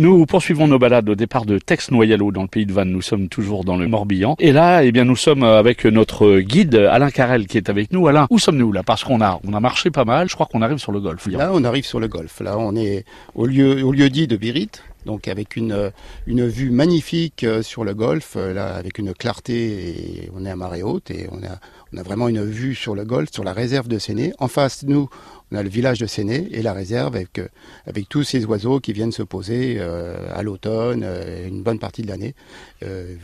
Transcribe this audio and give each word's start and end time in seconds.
Nous 0.00 0.24
poursuivons 0.24 0.66
nos 0.66 0.78
balades 0.78 1.10
au 1.10 1.14
départ 1.14 1.44
de 1.44 1.58
Tex-Noyalo 1.58 2.32
dans 2.32 2.40
le 2.40 2.48
pays 2.48 2.64
de 2.64 2.72
Vannes. 2.72 2.88
Nous 2.88 3.02
sommes 3.02 3.28
toujours 3.28 3.64
dans 3.64 3.76
le 3.76 3.86
Morbihan. 3.86 4.34
Et 4.38 4.50
là, 4.50 4.82
eh 4.82 4.92
bien, 4.92 5.04
nous 5.04 5.14
sommes 5.14 5.42
avec 5.42 5.84
notre 5.84 6.38
guide 6.40 6.74
Alain 6.74 7.10
Carrel 7.10 7.46
qui 7.46 7.58
est 7.58 7.68
avec 7.68 7.92
nous. 7.92 8.08
Alain, 8.08 8.26
où 8.30 8.38
sommes-nous 8.38 8.72
là? 8.72 8.82
Parce 8.82 9.04
qu'on 9.04 9.20
a, 9.20 9.38
on 9.46 9.52
a 9.52 9.60
marché 9.60 9.90
pas 9.90 10.06
mal. 10.06 10.30
Je 10.30 10.34
crois 10.34 10.46
qu'on 10.46 10.62
arrive 10.62 10.78
sur 10.78 10.90
le 10.90 11.00
golfe. 11.00 11.26
Là, 11.26 11.50
on 11.52 11.64
arrive 11.64 11.84
sur 11.84 12.00
le 12.00 12.08
golfe. 12.08 12.40
Là, 12.40 12.56
on 12.58 12.74
est 12.76 13.04
au 13.34 13.44
lieu, 13.44 13.84
au 13.84 13.92
lieu 13.92 14.08
dit 14.08 14.26
de 14.26 14.38
Birit. 14.38 14.70
Donc 15.06 15.28
avec 15.28 15.56
une, 15.56 15.92
une 16.26 16.46
vue 16.46 16.70
magnifique 16.70 17.44
euh, 17.44 17.62
sur 17.62 17.84
le 17.84 17.94
golfe, 17.94 18.34
euh, 18.36 18.52
là 18.52 18.74
avec 18.74 18.98
une 18.98 19.14
clarté, 19.14 20.24
et 20.24 20.30
on 20.34 20.44
est 20.44 20.50
à 20.50 20.56
marée 20.56 20.82
haute 20.82 21.10
et 21.10 21.26
on 21.32 21.38
a, 21.38 21.58
on 21.92 21.96
a 21.96 22.02
vraiment 22.02 22.28
une 22.28 22.44
vue 22.44 22.74
sur 22.74 22.94
le 22.94 23.04
golfe, 23.04 23.30
sur 23.32 23.44
la 23.44 23.52
réserve 23.52 23.88
de 23.88 23.98
Séné. 23.98 24.32
En 24.38 24.48
face 24.48 24.84
nous, 24.84 25.08
on 25.52 25.56
a 25.56 25.62
le 25.62 25.68
village 25.68 25.98
de 25.98 26.06
Séné 26.06 26.48
et 26.52 26.62
la 26.62 26.72
réserve 26.72 27.16
avec, 27.16 27.38
euh, 27.38 27.48
avec 27.86 28.08
tous 28.08 28.22
ces 28.22 28.44
oiseaux 28.44 28.78
qui 28.78 28.92
viennent 28.92 29.12
se 29.12 29.22
poser 29.22 29.76
euh, 29.78 30.28
à 30.32 30.42
l'automne, 30.42 31.02
euh, 31.04 31.48
une 31.48 31.62
bonne 31.62 31.78
partie 31.78 32.02
de 32.02 32.08
l'année. 32.08 32.34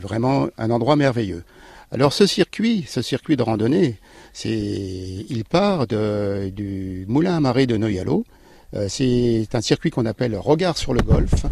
vraiment 0.01 0.47
un 0.57 0.69
endroit 0.69 0.95
merveilleux. 0.95 1.43
Alors 1.91 2.11
ce 2.11 2.25
circuit, 2.25 2.83
ce 2.87 3.01
circuit 3.01 3.37
de 3.37 3.43
randonnée, 3.43 3.95
c'est, 4.33 4.49
il 4.49 5.45
part 5.45 5.87
de, 5.87 6.49
du 6.53 7.05
moulin 7.07 7.37
à 7.37 7.39
marée 7.39 7.65
de 7.65 7.77
Noyalo. 7.77 8.25
c'est 8.89 9.47
un 9.53 9.61
circuit 9.61 9.89
qu'on 9.89 10.05
appelle 10.05 10.35
Regard 10.35 10.77
sur 10.77 10.93
le 10.93 11.01
golfe. 11.01 11.45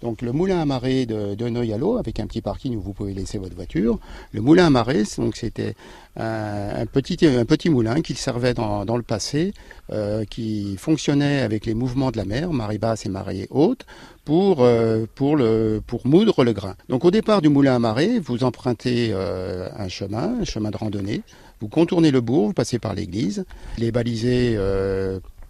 Donc 0.00 0.22
le 0.22 0.32
moulin 0.32 0.60
à 0.60 0.64
marée 0.64 1.06
de, 1.06 1.34
de 1.34 1.48
Noyalo, 1.48 1.98
avec 1.98 2.20
un 2.20 2.26
petit 2.26 2.40
parking 2.40 2.76
où 2.76 2.80
vous 2.80 2.92
pouvez 2.92 3.12
laisser 3.12 3.38
votre 3.38 3.54
voiture. 3.54 3.98
Le 4.32 4.40
moulin 4.40 4.66
à 4.66 4.70
marée, 4.70 5.04
c'était 5.04 5.74
un, 6.16 6.86
petit, 6.86 7.70
moulin 7.70 8.00
qui 8.00 8.14
servait 8.14 8.54
dans, 8.54 8.96
le 8.96 9.02
passé, 9.02 9.52
euh, 9.92 10.24
qui 10.24 10.76
fonctionnait 10.76 11.40
avec 11.40 11.66
les 11.66 11.74
mouvements 11.74 12.10
de 12.10 12.16
la 12.16 12.24
mer, 12.24 12.52
marée 12.52 12.78
basse 12.78 13.06
et 13.06 13.08
marée 13.08 13.46
haute, 13.50 13.84
pour, 14.24 14.58
euh, 14.60 15.06
moudre 16.04 16.44
le 16.44 16.52
grain. 16.52 16.76
Donc 16.88 17.04
au 17.04 17.10
départ 17.10 17.42
du 17.42 17.48
moulin 17.48 17.76
à 17.76 17.78
marée, 17.78 18.18
vous 18.18 18.44
empruntez 18.44 19.10
euh, 19.12 19.68
un 19.76 19.88
chemin, 19.88 20.40
un 20.40 20.44
chemin 20.44 20.70
de 20.70 20.76
randonnée. 20.76 21.22
Vous 21.60 21.68
contournez 21.68 22.10
le 22.10 22.20
bourg, 22.20 22.48
vous 22.48 22.52
passez 22.54 22.78
par 22.78 22.94
l'église. 22.94 23.44
Il 23.76 23.84
est 23.84 23.92
balisé 23.92 24.56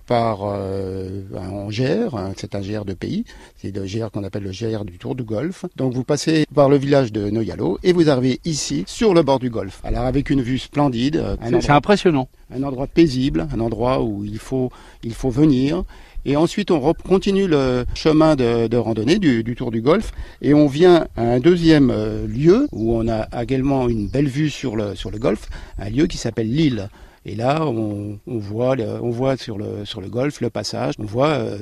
par 0.07 0.41
euh, 0.43 1.23
un 1.37 1.69
GR, 1.69 2.17
hein, 2.17 2.33
c'est 2.37 2.55
un 2.55 2.61
GR 2.61 2.85
de 2.85 2.95
pays, 2.95 3.25
c'est 3.57 3.75
le 3.75 3.85
GR 3.85 4.11
qu'on 4.11 4.25
appelle 4.25 4.43
le 4.43 4.51
GR 4.51 4.85
du 4.85 4.99
Tour 4.99 5.15
du 5.15 5.23
Golfe. 5.23 5.65
Donc 5.77 5.93
vous 5.93 6.05
passez 6.05 6.47
par 6.55 6.69
le 6.69 6.77
village 6.77 7.13
de 7.13 7.31
Noyalo 7.31 7.79
et 7.83 7.93
vous 7.93 8.11
arrivez 8.11 8.41
ici, 8.45 8.85
sur 8.87 9.15
le 9.15 9.23
bord 9.23 9.39
du 9.39 9.51
Golfe. 9.51 9.81
Alors 9.85 10.05
avec 10.05 10.31
une 10.31 10.43
vue 10.43 10.59
splendide. 10.59 11.17
Euh, 11.17 11.37
c'est 11.61 11.71
impressionnant. 11.71 12.29
Un 12.53 12.63
endroit 12.63 12.87
paisible, 12.87 13.47
un 13.53 13.61
endroit 13.61 14.03
où 14.03 14.25
il 14.25 14.39
faut, 14.39 14.71
il 15.05 15.15
faut 15.15 15.31
venir. 15.31 15.85
Et 16.27 16.37
ensuite, 16.37 16.71
on 16.71 16.93
continue 16.93 17.47
le 17.47 17.87
chemin 17.95 18.37
de, 18.37 18.67
de 18.67 18.77
randonnée 18.77 19.19
du, 19.19 19.43
du, 19.43 19.55
Tour 19.55 19.71
du 19.71 19.81
Golfe 19.81 20.13
et 20.43 20.53
on 20.53 20.67
vient 20.67 21.07
à 21.17 21.23
un 21.23 21.41
deuxième 21.41 21.91
euh, 21.91 22.27
lieu 22.27 22.67
où 22.73 22.95
on 22.95 23.09
a 23.09 23.27
également 23.41 23.89
une 23.89 24.07
belle 24.07 24.29
vue 24.29 24.51
sur 24.51 24.77
le, 24.77 24.95
sur 24.95 25.11
le 25.11 25.19
golfe, 25.19 25.49
un 25.79 25.89
lieu 25.89 26.07
qui 26.07 26.19
s'appelle 26.19 26.51
l'île. 26.51 26.89
Et 27.27 27.35
là, 27.35 27.67
on, 27.67 28.19
voit, 28.27 28.77
on 28.79 29.11
voit 29.11 29.37
sur 29.37 29.59
le, 29.59 29.85
sur 29.85 30.01
le 30.01 30.09
golfe 30.09 30.41
le 30.41 30.51
passage, 30.51 30.95
on 30.99 31.05
voit 31.05 31.29
euh, 31.29 31.59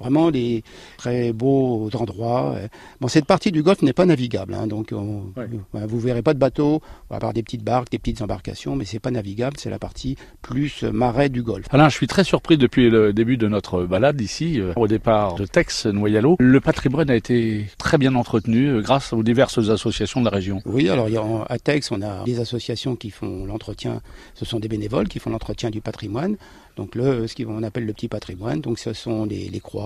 vraiment 0.00 0.30
des 0.30 0.62
très 0.96 1.32
beaux 1.32 1.88
endroits. 1.94 2.56
Bon, 3.00 3.08
cette 3.08 3.26
partie 3.26 3.52
du 3.52 3.62
golfe 3.62 3.82
n'est 3.82 3.92
pas 3.92 4.06
navigable, 4.06 4.54
hein, 4.54 4.66
donc 4.66 4.88
on, 4.92 5.32
ouais. 5.36 5.86
vous 5.86 6.00
verrez 6.00 6.22
pas 6.22 6.34
de 6.34 6.38
bateaux, 6.38 6.80
à 7.10 7.18
part 7.18 7.32
des 7.32 7.42
petites 7.42 7.64
barques, 7.64 7.90
des 7.90 7.98
petites 7.98 8.22
embarcations, 8.22 8.76
mais 8.76 8.84
c'est 8.84 8.98
pas 8.98 9.10
navigable, 9.10 9.56
c'est 9.58 9.70
la 9.70 9.78
partie 9.78 10.16
plus 10.42 10.82
marais 10.82 11.28
du 11.28 11.42
golfe. 11.42 11.66
Alain, 11.70 11.88
je 11.88 11.94
suis 11.94 12.06
très 12.06 12.24
surpris 12.24 12.58
depuis 12.58 12.90
le 12.90 13.12
début 13.12 13.36
de 13.36 13.48
notre 13.48 13.84
balade 13.84 14.20
ici, 14.20 14.60
euh, 14.60 14.72
au 14.76 14.88
départ 14.88 15.34
de 15.36 15.46
Tex, 15.46 15.86
Noyalo. 15.86 16.36
Le 16.38 16.60
patrimoine 16.60 17.10
a 17.10 17.14
été 17.14 17.66
très 17.78 17.98
bien 17.98 18.14
entretenu 18.14 18.68
euh, 18.68 18.80
grâce 18.80 19.12
aux 19.12 19.22
diverses 19.22 19.68
associations 19.70 20.20
de 20.20 20.26
la 20.26 20.30
région. 20.30 20.60
Oui, 20.66 20.88
alors 20.88 21.08
à 21.48 21.58
Tex, 21.58 21.90
on 21.90 22.02
a 22.02 22.24
des 22.24 22.40
associations 22.40 22.96
qui 22.96 23.10
font 23.10 23.44
l'entretien, 23.46 24.00
ce 24.34 24.44
sont 24.44 24.60
des 24.60 24.68
bénévoles 24.68 25.08
qui 25.08 25.18
font 25.18 25.30
l'entretien 25.30 25.70
du 25.70 25.80
patrimoine. 25.80 26.36
Donc 26.76 26.96
le, 26.96 27.28
ce 27.28 27.36
qu'on 27.36 27.62
appelle 27.62 27.86
le 27.86 27.92
petit 27.92 28.08
patrimoine, 28.08 28.60
donc 28.60 28.80
ce 28.80 28.92
sont 28.92 29.26
les, 29.26 29.48
les 29.48 29.60
croix 29.60 29.83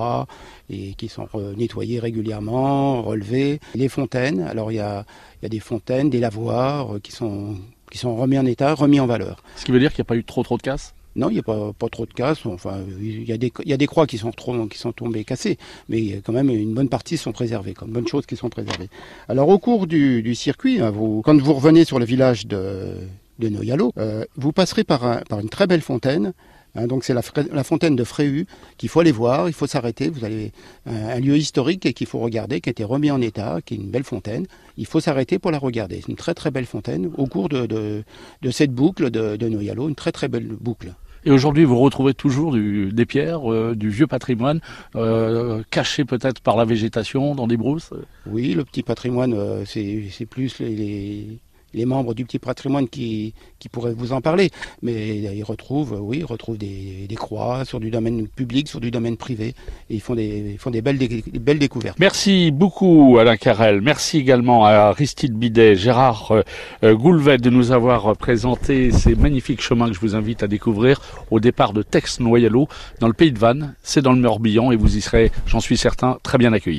et 0.71 0.95
qui 0.95 1.09
sont 1.09 1.29
nettoyées 1.57 1.99
régulièrement, 1.99 3.03
relevées. 3.03 3.61
Les 3.75 3.89
fontaines, 3.89 4.41
alors 4.43 4.73
il 4.73 4.77
y 4.77 4.81
a, 4.81 5.05
il 5.41 5.45
y 5.45 5.47
a 5.47 5.49
des 5.49 5.61
fontaines, 5.61 6.11
des 6.11 6.21
lavoirs 6.21 6.97
qui 7.03 7.13
sont, 7.13 7.57
qui 7.91 7.99
sont 7.99 8.17
remis 8.17 8.39
en 8.39 8.47
état, 8.47 8.75
remis 8.75 9.01
en 9.01 9.07
valeur. 9.07 9.43
Ce 9.57 9.65
qui 9.65 9.73
veut 9.73 9.81
dire 9.81 9.91
qu'il 9.93 10.03
n'y 10.03 10.07
a 10.07 10.11
pas 10.11 10.17
eu 10.17 10.25
trop 10.25 10.43
trop 10.43 10.57
de 10.57 10.63
casse? 10.63 10.95
Non, 11.17 11.31
il 11.31 11.35
n'y 11.35 11.41
a 11.41 11.43
pas, 11.43 11.73
pas, 11.77 11.89
trop 11.89 12.07
de 12.07 12.13
casse. 12.13 12.47
Enfin, 12.47 12.79
il 13.01 13.29
y, 13.29 13.33
a 13.33 13.39
des, 13.39 13.53
il 13.65 13.71
y 13.71 13.73
a 13.73 13.77
des 13.77 13.89
croix 13.89 14.07
qui 14.07 14.19
sont, 14.19 14.31
trop, 14.31 14.67
qui 14.67 14.79
sont 14.79 14.93
tombées 14.93 15.25
cassées, 15.25 15.59
mais 15.89 16.21
quand 16.25 16.33
même 16.33 16.49
une 16.49 16.75
bonne 16.75 16.89
partie 16.89 17.17
sont 17.17 17.33
préservées, 17.33 17.75
comme 17.75 17.91
bonnes 17.91 18.07
choses 18.07 18.25
qui 18.25 18.37
sont 18.37 18.51
préservées. 18.51 18.89
Alors 19.29 19.49
au 19.49 19.59
cours 19.59 19.89
du, 19.89 20.23
du 20.23 20.37
circuit, 20.37 20.81
hein, 20.81 20.91
vous, 20.91 21.23
quand 21.23 21.37
vous 21.41 21.55
revenez 21.55 21.85
sur 21.85 21.99
le 21.99 22.05
village 22.05 22.47
de, 22.47 22.95
de 23.41 23.49
Noyalo, 23.49 23.93
euh, 23.99 24.25
vous 24.37 24.53
passerez 24.53 24.85
par, 24.85 25.05
un, 25.05 25.23
par 25.29 25.41
une 25.41 25.49
très 25.49 25.67
belle 25.67 25.83
fontaine 25.83 26.35
Hein, 26.79 26.87
donc 26.87 27.05
c'est 27.05 27.15
la, 27.15 27.23
la, 27.53 27.65
fontaine 27.65 27.97
de 27.97 28.05
Fréhu 28.05 28.47
qu'il 28.77 28.89
faut 28.89 29.01
aller 29.01 29.13
voir, 29.13 29.49
il 29.49 29.53
faut 29.53 29.67
s'arrêter. 29.67 30.09
Vous 30.11 30.25
avez 30.25 30.53
un, 30.87 31.09
un 31.09 31.21
lieu 31.21 31.37
historique 31.37 31.93
qu'il 31.95 32.07
faut 32.07 32.19
regarder, 32.19 32.61
qui 32.61 32.69
a 32.69 32.73
été 32.73 32.85
remis 32.85 33.11
en 33.11 33.21
état, 33.21 33.59
qui 33.65 33.75
est 33.75 33.79
une 33.79 33.91
belle 33.91 34.05
fontaine. 34.05 34.47
Il 34.77 34.87
faut 34.87 35.01
s'arrêter 35.01 35.39
pour 35.39 35.51
la 35.51 35.59
regarder. 35.59 36.01
C'est 36.01 36.09
une 36.09 36.17
très 36.17 36.35
très 36.35 36.51
belle 36.51 36.67
fontaine 36.67 37.11
au 37.17 37.27
cours 37.27 37.49
de, 37.49 37.67
de, 37.67 38.05
de 38.43 38.51
cette 38.51 38.73
boucle 38.73 39.11
de, 39.11 39.37
de 39.37 39.49
Noyalo, 39.49 39.89
une 39.89 39.95
très 39.95 40.13
très 40.13 40.29
belle 40.29 40.49
boucle. 40.61 40.95
Et 41.25 41.31
aujourd'hui, 41.31 41.65
vous 41.65 41.79
retrouvez 41.79 42.15
toujours 42.15 42.53
du, 42.53 42.93
des 42.93 43.05
pierres, 43.05 43.53
euh, 43.53 43.75
du 43.75 43.91
vieux 43.91 44.07
patrimoine, 44.07 44.61
euh, 44.95 45.63
caché 45.71 46.05
peut-être 46.05 46.41
par 46.41 46.57
la 46.57 46.65
végétation 46.65 47.35
dans 47.35 47.47
des 47.47 47.57
brousses? 47.57 47.91
Oui, 48.27 48.55
le 48.55 48.65
petit 48.65 48.83
patrimoine, 48.83 49.35
euh, 49.35 49.65
c'est 49.67 50.27
plus 50.27 50.59
les, 50.61 50.75
les, 50.75 51.39
les 51.75 51.85
membres 51.85 52.15
du 52.15 52.25
petit 52.25 52.39
patrimoine 52.39 52.89
qui, 52.89 53.35
pourraient 53.71 53.95
vous 53.95 54.13
en 54.13 54.21
parler. 54.21 54.51
Mais 54.83 55.19
ils 55.19 55.45
retrouvent, 55.45 55.99
oui, 56.01 56.23
retrouvent 56.23 56.59
des, 56.59 57.07
croix 57.17 57.65
sur 57.65 57.81
du 57.81 57.91
domaine 57.91 58.29
public, 58.29 58.69
sur 58.69 58.81
du 58.81 58.91
domaine 58.91 59.17
privé. 59.17 59.55
Et 59.91 59.95
ils 59.97 60.01
font 60.01 60.15
des, 60.15 60.83
belles, 60.83 61.59
découvertes. 61.59 61.99
Merci 61.99 62.51
beaucoup 62.51 63.19
Alain 63.19 63.37
Carrel. 63.37 63.81
Merci 63.81 64.19
également 64.19 64.65
à 64.65 64.71
Aristide 64.71 65.35
Bidet, 65.35 65.77
Gérard 65.77 66.33
euh, 66.85 66.95
Goulvet 66.95 67.39
de 67.39 67.51
nous 67.51 67.73
avoir 67.73 68.17
présenté 68.17 68.91
ces 68.91 69.15
magnifiques 69.15 69.61
chemins 69.61 69.89
que 69.89 69.95
je 69.95 70.01
vous 70.01 70.15
invite 70.15 70.43
à 70.43 70.49
découvrir 70.49 71.01
au 71.31 71.41
départ 71.41 71.73
de 71.73 71.83
Tex-Noyalo 71.83 72.69
dans 73.01 73.09
le 73.09 73.13
pays 73.13 73.33
de 73.33 73.39
Vannes. 73.39 73.75
C'est 73.83 74.03
dans 74.03 74.13
le 74.13 74.21
Morbihan 74.21 74.71
et 74.73 74.77
vous 74.77 74.97
y 74.97 75.01
serez, 75.01 75.31
j'en 75.47 75.61
suis 75.61 75.77
certain, 75.77 76.19
très 76.23 76.39
bien 76.39 76.53
accueillis. 76.53 76.77